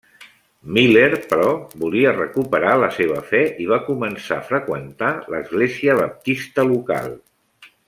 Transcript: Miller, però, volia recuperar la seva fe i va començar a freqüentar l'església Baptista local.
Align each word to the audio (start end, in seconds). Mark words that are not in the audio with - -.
Miller, 0.77 1.09
però, 1.33 1.51
volia 1.83 2.13
recuperar 2.15 2.71
la 2.85 2.89
seva 2.95 3.19
fe 3.29 3.43
i 3.65 3.69
va 3.73 3.79
començar 3.91 4.39
a 4.39 4.47
freqüentar 4.49 5.13
l'església 5.35 6.01
Baptista 6.03 6.67
local. 6.75 7.15